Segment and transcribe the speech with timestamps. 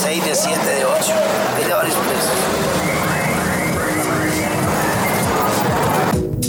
[0.00, 1.12] 6, de 7, de 8.
[1.56, 2.32] Hay de varios precios.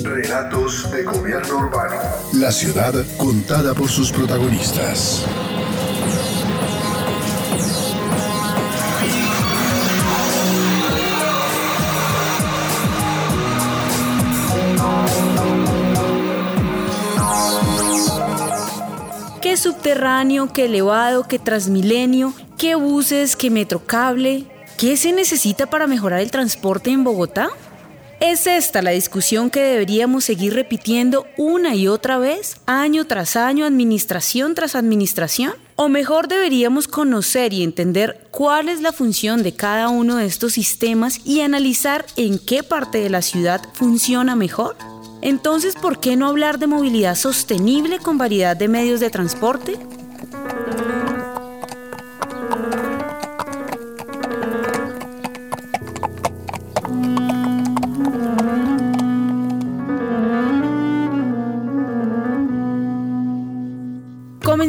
[0.06, 1.96] Relatos de gobierno urbano.
[2.32, 5.26] La ciudad contada por sus protagonistas.
[19.42, 24.46] ¿Qué subterráneo, qué elevado, qué transmilenio, qué buses, qué metrocable?
[24.78, 27.50] ¿Qué se necesita para mejorar el transporte en Bogotá?
[28.20, 33.66] ¿Es esta la discusión que deberíamos seguir repitiendo una y otra vez, año tras año,
[33.66, 35.54] administración tras administración?
[35.76, 40.54] ¿O mejor deberíamos conocer y entender cuál es la función de cada uno de estos
[40.54, 44.78] sistemas y analizar en qué parte de la ciudad funciona mejor?
[45.24, 49.80] Entonces, ¿por qué no hablar de movilidad sostenible con variedad de medios de transporte?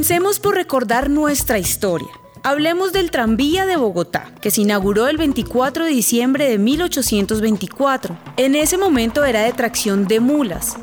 [0.02, 2.08] Comencemos por recordar nuestra historia.
[2.42, 8.18] Hablemos del tranvía de Bogotá, que se inauguró el 24 de diciembre de 1824.
[8.36, 10.76] En ese momento era de tracción de mulas.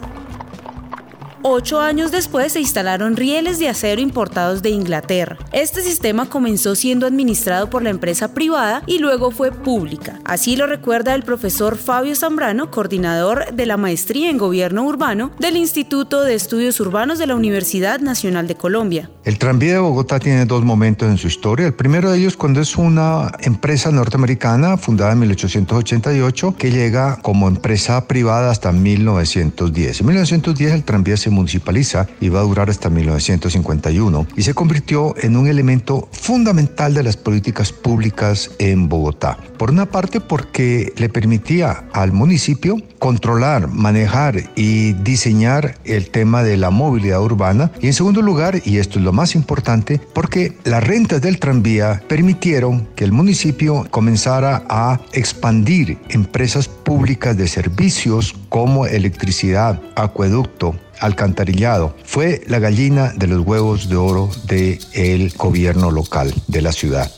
[1.41, 5.37] Ocho años después se instalaron rieles de acero importados de Inglaterra.
[5.53, 10.19] Este sistema comenzó siendo administrado por la empresa privada y luego fue pública.
[10.25, 15.55] Así lo recuerda el profesor Fabio Zambrano, coordinador de la maestría en gobierno urbano del
[15.55, 19.09] Instituto de Estudios Urbanos de la Universidad Nacional de Colombia.
[19.23, 21.67] El tranvía de Bogotá tiene dos momentos en su historia.
[21.67, 27.47] El primero de ellos cuando es una empresa norteamericana fundada en 1888 que llega como
[27.47, 30.01] empresa privada hasta 1910.
[30.01, 35.15] En 1910 el tranvía se municipaliza y va a durar hasta 1951 y se convirtió
[35.21, 39.37] en un elemento fundamental de las políticas públicas en Bogotá.
[39.57, 46.57] Por una parte porque le permitía al municipio controlar, manejar y diseñar el tema de
[46.57, 50.83] la movilidad urbana y en segundo lugar, y esto es lo más importante, porque las
[50.83, 58.85] rentas del tranvía permitieron que el municipio comenzara a expandir empresas públicas de servicios como
[58.85, 61.95] electricidad, acueducto, alcantarillado.
[62.03, 67.11] Fue la gallina de los huevos de oro del el gobierno local de la ciudad.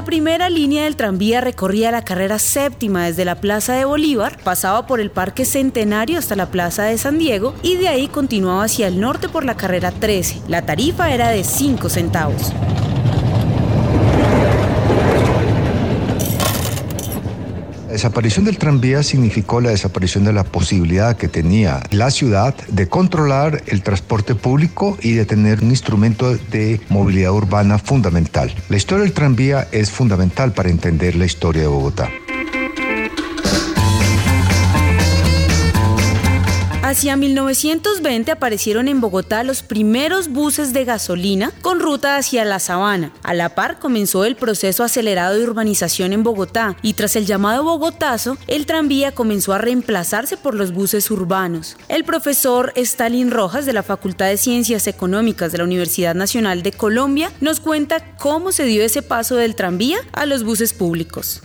[0.00, 4.86] La primera línea del tranvía recorría la carrera séptima desde la Plaza de Bolívar, pasaba
[4.86, 8.88] por el Parque Centenario hasta la Plaza de San Diego y de ahí continuaba hacia
[8.88, 10.42] el norte por la carrera 13.
[10.48, 12.52] La tarifa era de 5 centavos.
[17.90, 22.88] La desaparición del tranvía significó la desaparición de la posibilidad que tenía la ciudad de
[22.88, 28.54] controlar el transporte público y de tener un instrumento de movilidad urbana fundamental.
[28.68, 32.08] La historia del tranvía es fundamental para entender la historia de Bogotá.
[36.90, 43.12] Hacia 1920 aparecieron en Bogotá los primeros buses de gasolina con ruta hacia la sabana.
[43.22, 47.62] A la par comenzó el proceso acelerado de urbanización en Bogotá y tras el llamado
[47.62, 51.76] Bogotazo, el tranvía comenzó a reemplazarse por los buses urbanos.
[51.86, 56.72] El profesor Stalin Rojas de la Facultad de Ciencias Económicas de la Universidad Nacional de
[56.72, 61.40] Colombia nos cuenta cómo se dio ese paso del tranvía a los buses públicos.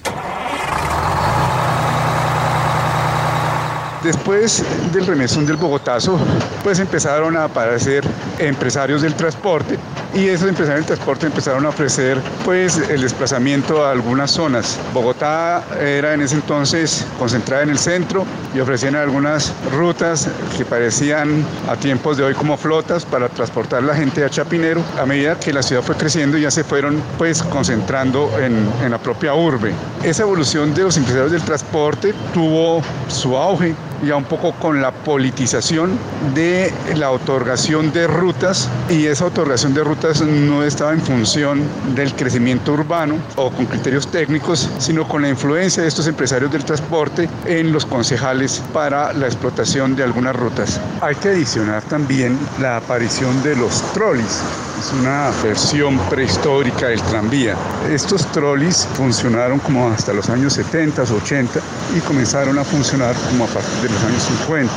[4.05, 4.63] Después
[4.93, 6.19] del remesón del Bogotazo,
[6.63, 8.03] pues empezaron a aparecer
[8.37, 9.79] empresarios del transporte
[10.13, 14.79] y esos empresarios del transporte empezaron a ofrecer pues el desplazamiento a algunas zonas.
[14.93, 21.43] Bogotá era en ese entonces concentrada en el centro y ofrecían algunas rutas que parecían
[21.67, 24.83] a tiempos de hoy como flotas para transportar la gente a Chapinero.
[25.01, 28.99] A medida que la ciudad fue creciendo ya se fueron pues concentrando en, en la
[28.99, 29.73] propia urbe.
[30.03, 34.91] Esa evolución de los empresarios del transporte tuvo su auge ya un poco con la
[34.91, 35.97] politización
[36.33, 41.63] de la otorgación de rutas y esa otorgación de rutas no estaba en función
[41.95, 46.65] del crecimiento urbano o con criterios técnicos, sino con la influencia de estos empresarios del
[46.65, 50.79] transporte en los concejales para la explotación de algunas rutas.
[51.01, 54.41] Hay que adicionar también la aparición de los trolis.
[54.79, 57.55] Es una versión prehistórica del tranvía.
[57.89, 61.59] Estos trolis funcionaron como hasta los años 70, 80
[61.95, 64.73] y comenzaron a funcionar como a partir de los años 50.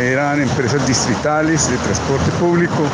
[0.00, 2.88] Eran empresas distritales de transporte público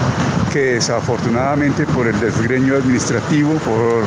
[0.52, 4.02] que desafortunadamente por el desgreño administrativo, por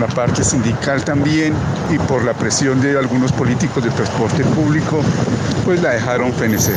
[0.00, 1.54] la parte sindical también
[1.92, 5.02] y por la presión de algunos políticos de transporte público,
[5.64, 6.76] pues la dejaron fenecer.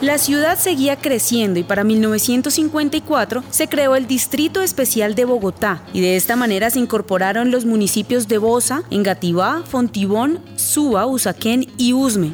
[0.00, 6.00] La ciudad seguía creciendo y para 1954 se creó el Distrito Especial de Bogotá y
[6.00, 12.32] de esta manera se incorporaron los municipios de Bosa, Engativá, Fontibón, Suba, Usaquén y Usme.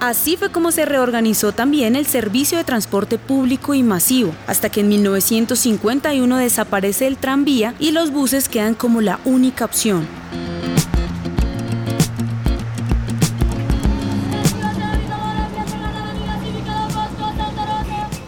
[0.00, 4.80] Así fue como se reorganizó también el servicio de transporte público y masivo, hasta que
[4.80, 10.08] en 1951 desaparece el tranvía y los buses quedan como la única opción.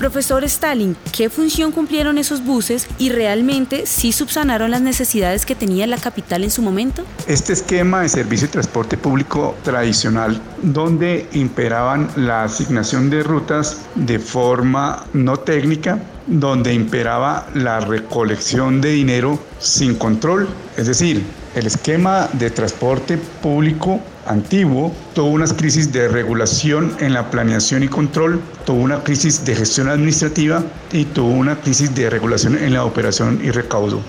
[0.04, 5.86] Profesor Stalin, ¿qué función cumplieron esos buses y realmente sí subsanaron las necesidades que tenía
[5.86, 7.06] la capital en su momento?
[7.26, 14.18] Este esquema de servicio de transporte público tradicional, donde imperaban la asignación de rutas de
[14.18, 21.24] forma no técnica, donde imperaba la recolección de dinero sin control, es decir,
[21.54, 27.88] el esquema de transporte público antiguo tuvo unas crisis de regulación en la planeación y
[27.88, 32.84] control, tuvo una crisis de gestión administrativa y tuvo una crisis de regulación en la
[32.84, 34.00] operación y recaudo.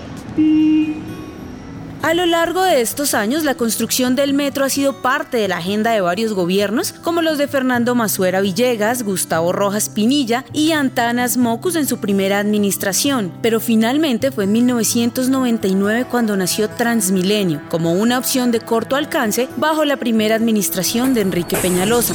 [2.06, 5.56] A lo largo de estos años, la construcción del metro ha sido parte de la
[5.56, 11.36] agenda de varios gobiernos, como los de Fernando Masuera Villegas, Gustavo Rojas Pinilla y Antanas
[11.36, 13.32] Mocus en su primera administración.
[13.42, 19.84] Pero finalmente fue en 1999 cuando nació Transmilenio, como una opción de corto alcance bajo
[19.84, 22.14] la primera administración de Enrique Peñalosa.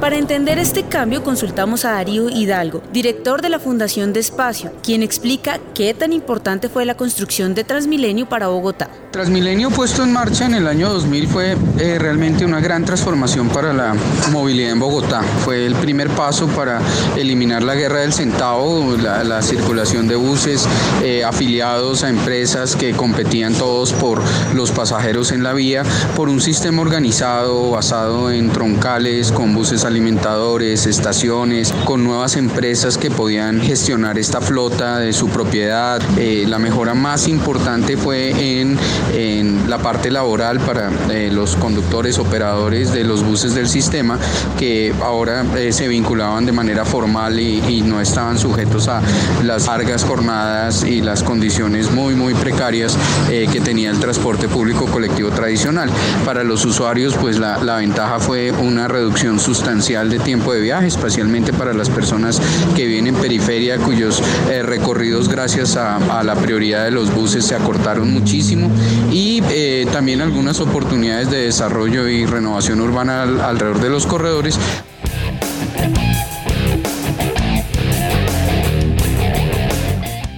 [0.00, 5.02] Para entender este cambio consultamos a Darío Hidalgo, director de la Fundación de Espacio, quien
[5.02, 8.90] explica qué tan importante fue la construcción de Transmilenio para Bogotá.
[9.12, 13.72] Transmilenio puesto en marcha en el año 2000 fue eh, realmente una gran transformación para
[13.72, 13.94] la
[14.30, 15.22] movilidad en Bogotá.
[15.44, 16.80] Fue el primer paso para
[17.16, 20.66] eliminar la guerra del centavo, la, circulación de buses
[21.02, 24.22] eh, afiliados a empresas que competían todos por
[24.54, 25.82] los pasajeros en la vía,
[26.16, 33.12] por un sistema organizado basado en troncales, con buses alimentadores, estaciones, con nuevas empresas que
[33.12, 36.02] podían gestionar esta flota de su propiedad.
[36.18, 38.76] Eh, la mejora más importante fue en,
[39.14, 44.18] en la parte laboral para eh, los conductores, operadores de los buses del sistema,
[44.58, 49.02] que ahora eh, se vinculaban de manera formal y, no estaban sujetos a
[49.42, 52.96] las largas jornadas y las condiciones muy, muy precarias
[53.28, 55.90] que tenía el transporte público colectivo tradicional.
[56.24, 60.86] Para los usuarios, pues la, la ventaja fue una reducción sustancial de tiempo de viaje,
[60.86, 62.40] especialmente para las personas
[62.74, 67.54] que viven en periferia, cuyos eh, recorridos gracias a, la prioridad de los buses se
[67.54, 68.70] acortaron muchísimo
[69.10, 74.58] y eh, también algunas oportunidades de desarrollo y renovación urbana alrededor de los corredores.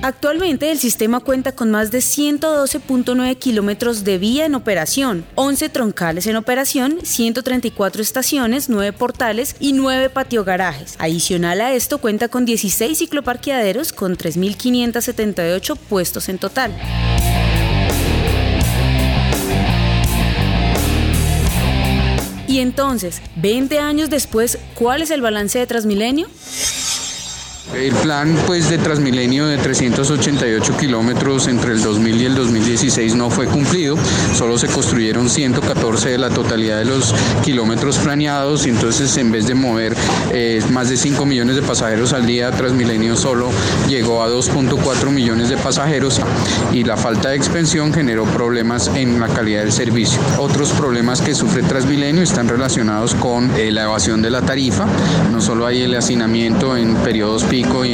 [0.05, 6.27] Actualmente el sistema cuenta con más de 112.9 kilómetros de vía en operación, 11 troncales
[6.27, 10.97] en operación, 134 estaciones, 9 portales y 9 patiogarajes.
[10.99, 16.77] Adicional a esto cuenta con 16 cicloparqueaderos con 3.578 puestos en total.
[22.47, 26.29] Y entonces, 20 años después, ¿cuál es el balance de Transmilenio?
[27.77, 33.31] El plan pues de Transmilenio de 388 kilómetros entre el 2000 y el 2016 no
[33.31, 33.97] fue cumplido,
[34.33, 37.13] solo se construyeron 114 de la totalidad de los
[37.43, 39.97] kilómetros planeados y entonces en vez de mover
[40.33, 43.51] eh, más de 5 millones de pasajeros al día, Transmilenio solo
[43.89, 46.21] llegó a 2.4 millones de pasajeros
[46.73, 50.21] y la falta de expansión generó problemas en la calidad del servicio.
[50.39, 54.87] Otros problemas que sufre Transmilenio están relacionados con eh, la evasión de la tarifa,
[55.33, 57.93] no solo hay el hacinamiento en periodos pico y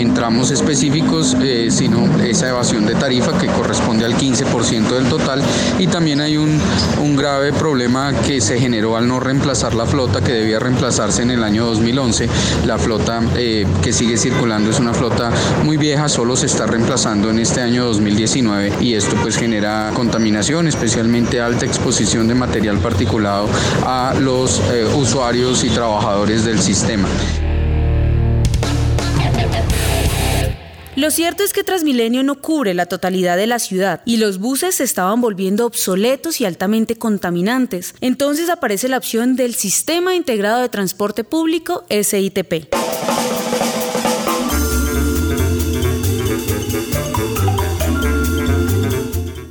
[0.00, 5.42] en, tramos específicos, eh, sino esa evasión de tarifa que corresponde al 15% del total.
[5.78, 6.58] Y también hay un,
[7.02, 11.30] un grave problema que se generó al no reemplazar la flota que debía reemplazarse en
[11.30, 12.28] el año 2011.
[12.66, 15.30] La flota eh, que sigue circulando es una flota
[15.64, 20.68] muy vieja, solo se está reemplazando en este año 2019 y esto pues genera contaminación,
[20.68, 23.48] especialmente alta exposición de material particulado
[23.84, 27.08] a los eh, usuarios y trabajadores del sistema.
[30.96, 34.76] Lo cierto es que Transmilenio no cubre la totalidad de la ciudad y los buses
[34.76, 37.94] se estaban volviendo obsoletos y altamente contaminantes.
[38.00, 42.75] Entonces aparece la opción del Sistema Integrado de Transporte Público, SITP.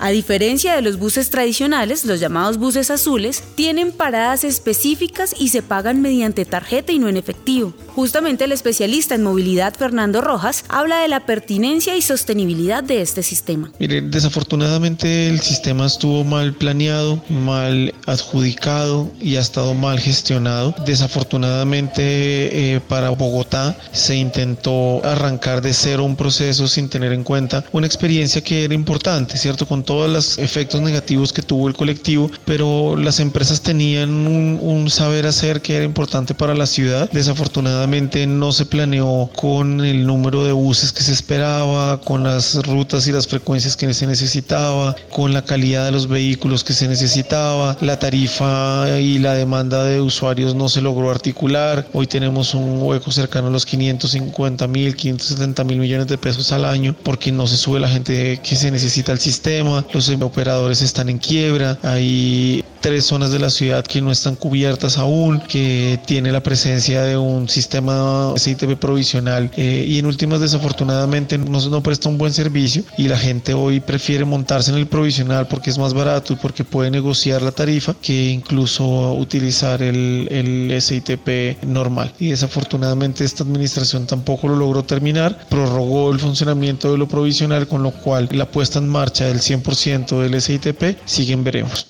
[0.06, 5.64] A diferencia de los buses tradicionales, los llamados buses azules tienen paradas específicas y se
[5.64, 7.74] pagan mediante tarjeta y no en efectivo.
[7.96, 13.24] Justamente el especialista en movilidad Fernando Rojas habla de la pertinencia y sostenibilidad de este
[13.24, 13.72] sistema.
[13.80, 20.76] Mire, desafortunadamente el sistema estuvo mal planeado, mal adjudicado y ha estado mal gestionado.
[20.86, 27.66] Desafortunadamente eh, para Bogotá se intentó arrancar de cero un proceso sin tener en cuenta
[27.72, 29.66] una experiencia que era importante, ¿cierto?
[29.66, 35.26] Con todos los efectos negativos que tuvo el colectivo, pero las empresas tenían un, saber
[35.26, 37.10] hacer que era importante para la ciudad.
[37.12, 43.08] Desafortunadamente no se planeó con el número de buses que se esperaba, con las rutas
[43.08, 47.78] y las frecuencias que se necesitaba, con la calidad de los vehículos que se necesitaba,
[47.80, 51.88] la tarifa y la demanda de usuarios no se logró articular.
[51.94, 56.66] Hoy tenemos un hueco cercano a los 550 mil, 570 mil millones de pesos al
[56.66, 61.10] año porque no se sube la gente que se necesita al sistema los operadores están
[61.10, 66.32] en quiebra, hay tres zonas de la ciudad que no están cubiertas aún, que tiene
[66.32, 72.10] la presencia de un sistema CITP provisional eh, y en últimas desafortunadamente no, no presta
[72.10, 75.96] un buen servicio y la gente hoy prefiere montarse en el provisional porque es más
[75.96, 82.14] barato y porque puede negociar la tarifa que incluso utilizar el, el SITP normal.
[82.20, 87.82] Y desafortunadamente esta administración tampoco lo logró terminar, prorrogó el funcionamiento de lo provisional con
[87.82, 89.42] lo cual la puesta en marcha del
[89.76, 91.88] 100% del SITP, siguen veremos.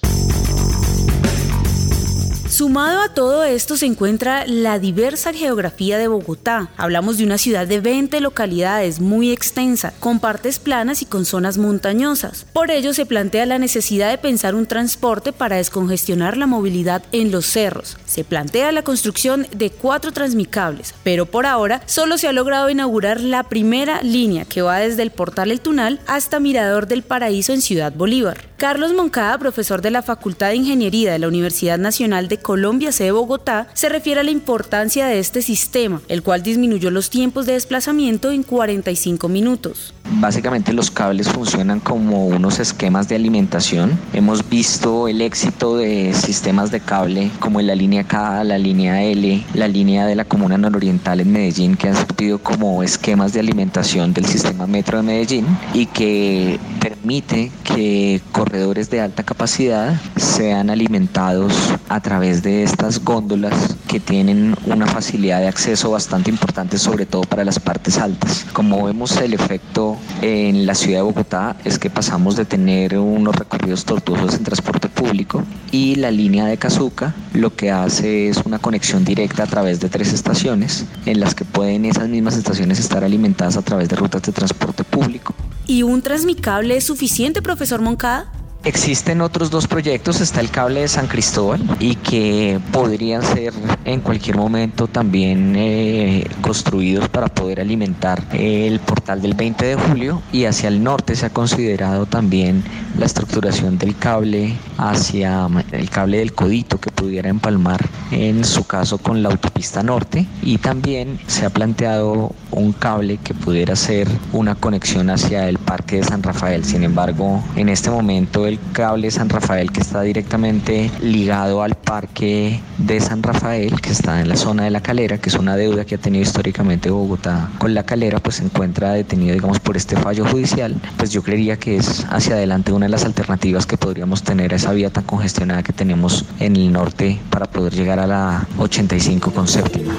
[2.55, 6.69] Sumado a todo esto se encuentra la diversa geografía de Bogotá.
[6.77, 11.57] Hablamos de una ciudad de 20 localidades muy extensa, con partes planas y con zonas
[11.57, 12.45] montañosas.
[12.53, 17.29] Por ello se plantea la necesidad de pensar un transporte para descongestionar la movilidad en
[17.29, 17.97] los cerros.
[18.05, 23.19] Se plantea la construcción de cuatro transmicables, pero por ahora solo se ha logrado inaugurar
[23.19, 27.61] la primera línea que va desde el Portal El Tunal hasta Mirador del Paraíso en
[27.61, 28.45] Ciudad Bolívar.
[28.55, 33.09] Carlos Moncada, profesor de la Facultad de Ingeniería de la Universidad Nacional de Colombia, sede
[33.11, 37.53] Bogotá, se refiere a la importancia de este sistema, el cual disminuyó los tiempos de
[37.53, 39.95] desplazamiento en 45 minutos.
[40.19, 43.97] Básicamente los cables funcionan como unos esquemas de alimentación.
[44.13, 49.43] Hemos visto el éxito de sistemas de cable como la línea K, la línea L,
[49.55, 54.13] la línea de la Comuna Nororiental en Medellín, que han servido como esquemas de alimentación
[54.13, 61.51] del sistema metro de Medellín y que permite que corredores de alta capacidad sean alimentados
[61.89, 67.21] a través de estas góndolas que tienen una facilidad de acceso bastante importante, sobre todo
[67.21, 68.47] para las partes altas.
[68.51, 73.35] Como vemos el efecto en la ciudad de Bogotá es que pasamos de tener unos
[73.35, 78.57] recorridos tortuosos en transporte público y la línea de Cazuca lo que hace es una
[78.57, 83.03] conexión directa a través de tres estaciones en las que pueden esas mismas estaciones estar
[83.03, 85.35] alimentadas a través de rutas de transporte público.
[85.67, 88.31] ¿Y un transmicable es suficiente, profesor Moncada?
[88.65, 93.53] Existen otros dos proyectos, está el cable de San Cristóbal y que podrían ser
[93.85, 100.23] en cualquier momento también eh, construidos para poder alimentar el portal del 20 de julio
[100.31, 102.63] y hacia el norte se ha considerado también
[102.97, 108.97] la estructuración del cable hacia el cable del codito que pudiera empalmar en su caso
[108.97, 114.55] con la autopista norte y también se ha planteado un cable que pudiera ser una
[114.55, 116.63] conexión hacia el parque de San Rafael.
[116.63, 122.61] Sin embargo, en este momento el cable San Rafael que está directamente ligado al parque
[122.77, 125.85] de San Rafael, que está en la zona de la calera, que es una deuda
[125.85, 129.95] que ha tenido históricamente Bogotá con la calera, pues se encuentra detenido, digamos, por este
[129.95, 130.75] fallo judicial.
[130.97, 134.57] Pues yo creería que es hacia adelante una de las alternativas que podríamos tener a
[134.57, 139.31] esa vía tan congestionada que tenemos en el norte para poder llegar a la 85
[139.31, 139.93] con séptima.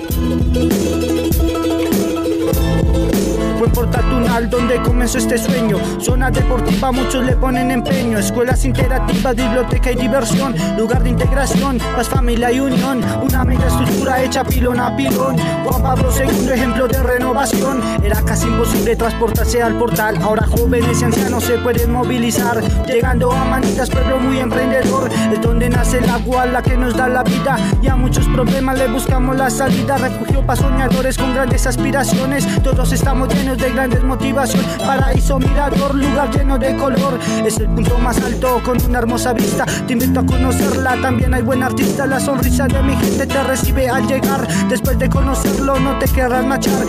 [4.37, 5.79] Tunal donde comenzó este sueño.
[5.99, 8.19] Zona deportiva, muchos le ponen empeño.
[8.19, 10.55] Escuelas interactivas, biblioteca y diversión.
[10.77, 13.03] Lugar de integración, paz, familia y unión.
[13.23, 15.37] Una mega estructura hecha pilón a pilón.
[15.65, 17.81] Juan Pablo II, ejemplo de renovación.
[18.03, 20.19] Era casi imposible transportarse al portal.
[20.21, 22.63] Ahora jóvenes y ancianos se pueden movilizar.
[22.87, 25.11] Llegando a Manitas, pueblo muy emprendedor.
[25.33, 27.57] Es donde nace el agua, la que nos da la vida.
[27.81, 29.97] Y a muchos problemas le buscamos la salida.
[29.97, 32.47] Refugio para soñadores con grandes aspiraciones.
[32.63, 34.26] Todos estamos llenos de grandes motivaciones.
[34.35, 37.19] Paraíso mirador, lugar lleno de color.
[37.45, 39.65] Es el punto más alto con una hermosa vista.
[39.87, 41.01] Te invito a conocerla.
[41.01, 42.07] También hay buen artista.
[42.07, 44.47] La sonrisa de mi gente te recibe al llegar.
[44.69, 46.87] Después de conocerlo, no te querrás machar.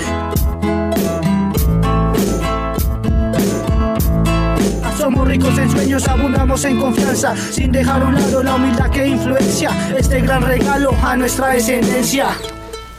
[4.97, 9.07] Somos ricos en sueños, abundamos en confianza, sin dejar a un lado la humildad que
[9.07, 12.29] influencia este gran regalo a nuestra descendencia.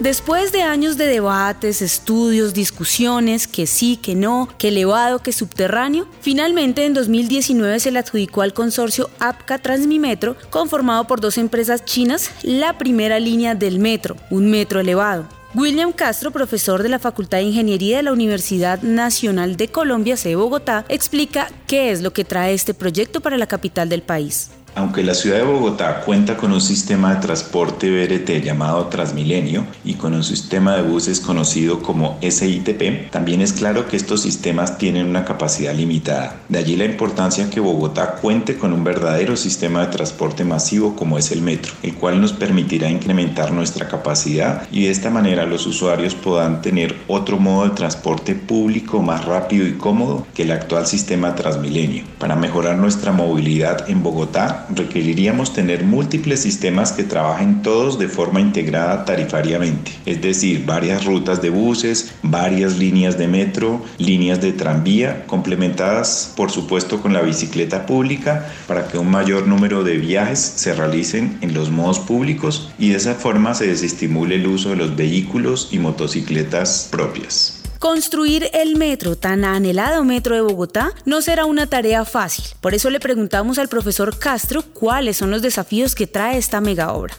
[0.01, 6.07] Después de años de debates, estudios, discusiones, que sí, que no, que elevado, que subterráneo,
[6.21, 12.31] finalmente en 2019 se le adjudicó al consorcio APCA Transmimetro, conformado por dos empresas chinas,
[12.43, 15.27] la primera línea del metro, un metro elevado.
[15.53, 20.37] William Castro, profesor de la Facultad de Ingeniería de la Universidad Nacional de Colombia, C.
[20.37, 24.51] Bogotá, explica qué es lo que trae este proyecto para la capital del país.
[24.79, 29.95] Aunque la ciudad de Bogotá cuenta con un sistema de transporte BRT llamado Transmilenio y
[29.95, 35.09] con un sistema de buses conocido como SITP, también es claro que estos sistemas tienen
[35.09, 36.37] una capacidad limitada.
[36.49, 41.19] De allí la importancia que Bogotá cuente con un verdadero sistema de transporte masivo como
[41.19, 45.67] es el metro, el cual nos permitirá incrementar nuestra capacidad y de esta manera los
[45.67, 50.87] usuarios puedan tener otro modo de transporte público más rápido y cómodo que el actual
[50.87, 52.05] sistema Transmilenio.
[52.21, 58.41] Para mejorar nuestra movilidad en Bogotá, requeriríamos tener múltiples sistemas que trabajen todos de forma
[58.41, 65.27] integrada tarifariamente, es decir, varias rutas de buses, varias líneas de metro, líneas de tranvía,
[65.27, 70.75] complementadas por supuesto con la bicicleta pública para que un mayor número de viajes se
[70.75, 74.97] realicen en los modos públicos y de esa forma se desestimule el uso de los
[74.97, 77.58] vehículos y motocicletas propias.
[77.79, 82.45] Construir el metro, tan anhelado metro de Bogotá, no será una tarea fácil.
[82.61, 86.93] Por eso le preguntamos al profesor Castro cuáles son los desafíos que trae esta mega
[86.93, 87.15] obra.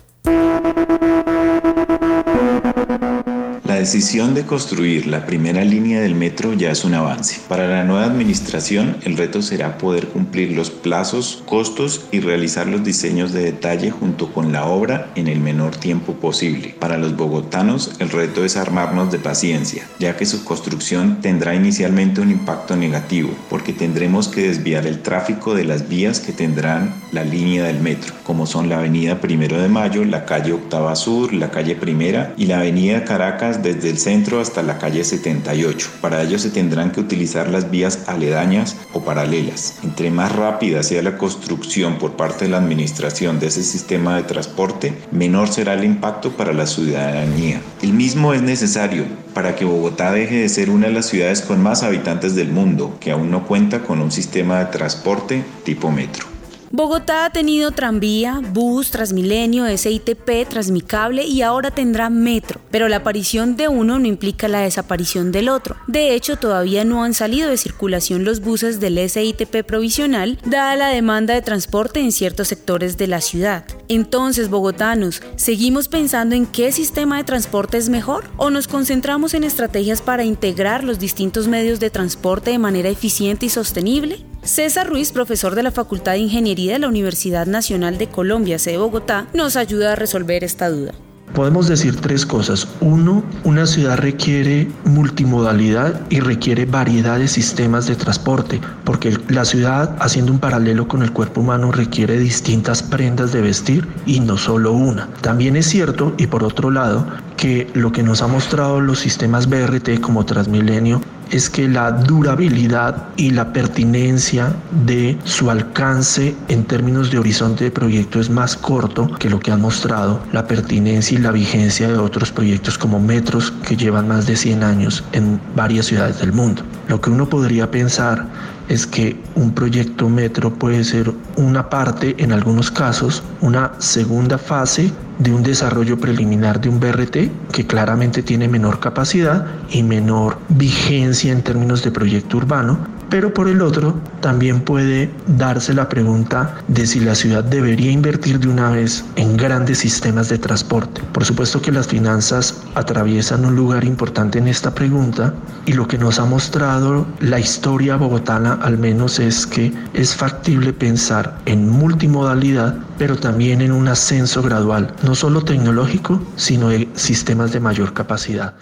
[3.80, 7.40] Decisión de construir la primera línea del metro ya es un avance.
[7.48, 12.84] Para la nueva administración, el reto será poder cumplir los plazos, costos y realizar los
[12.84, 16.76] diseños de detalle junto con la obra en el menor tiempo posible.
[16.78, 22.20] Para los bogotanos, el reto es armarnos de paciencia, ya que su construcción tendrá inicialmente
[22.20, 27.24] un impacto negativo, porque tendremos que desviar el tráfico de las vías que tendrán la
[27.24, 31.50] línea del metro, como son la avenida Primero de Mayo, la calle Octava Sur, la
[31.50, 35.90] calle Primera y la avenida Caracas desde el centro hasta la calle 78.
[36.02, 39.80] Para ello se tendrán que utilizar las vías aledañas o paralelas.
[39.84, 44.24] Entre más rápida sea la construcción por parte de la administración de ese sistema de
[44.24, 47.62] transporte, menor será el impacto para la ciudadanía.
[47.82, 51.62] El mismo es necesario para que Bogotá deje de ser una de las ciudades con
[51.62, 56.29] más habitantes del mundo, que aún no cuenta con un sistema de transporte tipo metro.
[56.72, 63.56] Bogotá ha tenido tranvía, bus, Transmilenio, SITP, Transmicable y ahora tendrá metro, pero la aparición
[63.56, 65.78] de uno no implica la desaparición del otro.
[65.88, 70.90] De hecho, todavía no han salido de circulación los buses del SITP provisional, dada la
[70.90, 73.66] demanda de transporte en ciertos sectores de la ciudad.
[73.88, 78.26] Entonces, bogotanos, ¿seguimos pensando en qué sistema de transporte es mejor?
[78.38, 83.48] ¿O nos concentramos en estrategias para integrar los distintos medios de transporte de manera eficiente
[83.48, 84.29] y sostenible?
[84.44, 88.78] César Ruiz, profesor de la Facultad de Ingeniería de la Universidad Nacional de Colombia, sede
[88.78, 90.94] Bogotá, nos ayuda a resolver esta duda.
[91.34, 92.68] Podemos decir tres cosas.
[92.80, 99.96] Uno, una ciudad requiere multimodalidad y requiere variedad de sistemas de transporte, porque la ciudad,
[100.00, 104.72] haciendo un paralelo con el cuerpo humano, requiere distintas prendas de vestir y no solo
[104.72, 105.08] una.
[105.22, 107.06] También es cierto, y por otro lado,
[107.38, 113.08] que lo que nos ha mostrado los sistemas BRT como Transmilenio es que la durabilidad
[113.18, 114.54] y la pertinencia
[114.86, 119.52] de su alcance en términos de horizonte de proyecto es más corto que lo que
[119.52, 124.26] han mostrado la pertinencia y la vigencia de otros proyectos como metros que llevan más
[124.26, 126.64] de 100 años en varias ciudades del mundo.
[126.88, 128.26] Lo que uno podría pensar
[128.70, 134.92] es que un proyecto metro puede ser una parte, en algunos casos, una segunda fase
[135.18, 141.34] de un desarrollo preliminar de un BRT que claramente tiene menor capacidad y menor vigencia
[141.34, 142.78] en términos de proyecto urbano,
[143.10, 148.40] pero por el otro también puede darse la pregunta de si la ciudad debería invertir
[148.40, 151.02] de una vez en grandes sistemas de transporte.
[151.14, 155.34] Por supuesto que las finanzas atraviesan un lugar importante en esta pregunta
[155.66, 160.74] y lo que nos ha mostrado la historia bogotana al menos es que es factible
[160.74, 167.54] pensar en multimodalidad pero también en un ascenso gradual, no solo tecnológico, sino de sistemas
[167.54, 168.56] de mayor capacidad.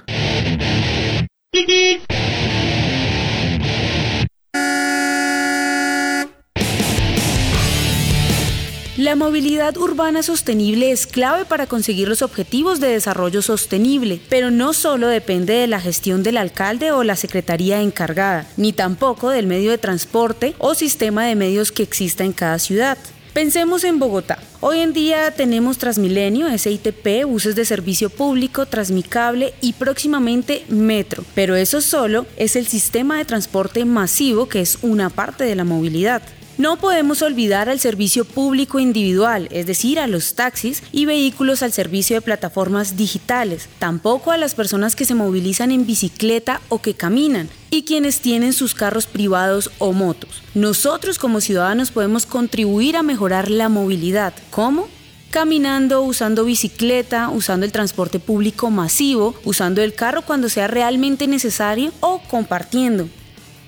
[9.08, 14.74] La movilidad urbana sostenible es clave para conseguir los objetivos de desarrollo sostenible, pero no
[14.74, 19.72] solo depende de la gestión del alcalde o la secretaría encargada, ni tampoco del medio
[19.72, 22.98] de transporte o sistema de medios que exista en cada ciudad.
[23.32, 24.40] Pensemos en Bogotá.
[24.60, 31.24] Hoy en día tenemos Transmilenio, SITP, buses de servicio público, Transmicable y próximamente Metro.
[31.34, 35.64] Pero eso solo es el sistema de transporte masivo que es una parte de la
[35.64, 36.24] movilidad.
[36.58, 41.72] No podemos olvidar al servicio público individual, es decir, a los taxis y vehículos al
[41.72, 46.96] servicio de plataformas digitales, tampoco a las personas que se movilizan en bicicleta o que
[46.96, 50.42] caminan, y quienes tienen sus carros privados o motos.
[50.56, 54.34] Nosotros como ciudadanos podemos contribuir a mejorar la movilidad.
[54.50, 54.88] ¿Cómo?
[55.30, 61.92] caminando, usando bicicleta, usando el transporte público masivo, usando el carro cuando sea realmente necesario
[62.00, 63.10] o compartiendo.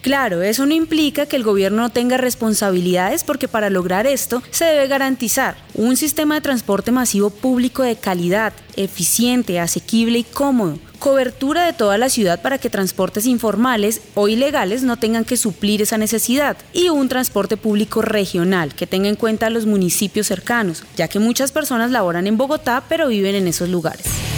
[0.01, 4.63] Claro, eso no implica que el gobierno no tenga responsabilidades porque para lograr esto se
[4.63, 11.65] debe garantizar un sistema de transporte masivo público de calidad, eficiente, asequible y cómodo, cobertura
[11.65, 15.97] de toda la ciudad para que transportes informales o ilegales no tengan que suplir esa
[15.97, 21.09] necesidad y un transporte público regional que tenga en cuenta a los municipios cercanos, ya
[21.09, 24.28] que muchas personas laboran en Bogotá pero viven en esos lugares.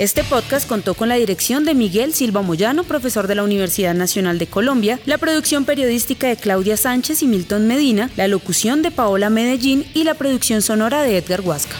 [0.00, 4.38] Este podcast contó con la dirección de Miguel Silva Moyano, profesor de la Universidad Nacional
[4.38, 9.28] de Colombia, la producción periodística de Claudia Sánchez y Milton Medina, la locución de Paola
[9.28, 11.76] Medellín y la producción sonora de Edgar Huasca.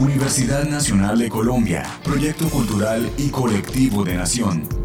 [0.00, 4.79] Universidad Nacional de Colombia, proyecto cultural y colectivo de nación.